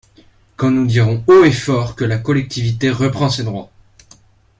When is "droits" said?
3.43-3.69